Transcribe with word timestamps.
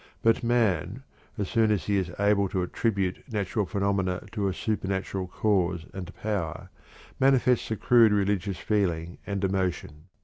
But 0.23 0.41
man, 0.43 1.03
as 1.37 1.47
soon 1.47 1.69
as 1.69 1.85
he 1.85 1.97
is 1.99 2.11
able 2.17 2.49
to 2.49 2.63
attribute 2.63 3.21
natural 3.31 3.67
phenomena 3.67 4.23
to 4.31 4.47
a 4.47 4.51
supernatural 4.55 5.27
cause 5.27 5.85
and 5.93 6.11
power, 6.15 6.71
manifests 7.19 7.69
a 7.69 7.75
crude 7.77 8.11
religious 8.11 8.57
feeling 8.57 9.19
and 9.27 9.43
emotion. 9.43 10.05